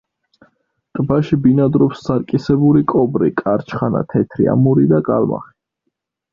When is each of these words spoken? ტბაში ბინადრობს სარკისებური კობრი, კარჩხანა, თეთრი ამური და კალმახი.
ტბაში 0.99 1.37
ბინადრობს 1.43 2.01
სარკისებური 2.07 2.83
კობრი, 2.95 3.31
კარჩხანა, 3.43 4.05
თეთრი 4.17 4.51
ამური 4.57 4.91
და 4.97 5.05
კალმახი. 5.13 5.59